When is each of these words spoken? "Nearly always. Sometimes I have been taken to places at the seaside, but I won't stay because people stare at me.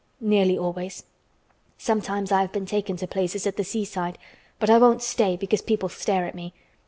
"Nearly 0.19 0.57
always. 0.57 1.03
Sometimes 1.77 2.31
I 2.31 2.41
have 2.41 2.51
been 2.51 2.65
taken 2.65 2.97
to 2.97 3.05
places 3.07 3.45
at 3.45 3.55
the 3.55 3.63
seaside, 3.63 4.17
but 4.57 4.67
I 4.71 4.79
won't 4.79 5.03
stay 5.03 5.37
because 5.37 5.61
people 5.61 5.89
stare 5.89 6.25
at 6.25 6.33
me. 6.33 6.55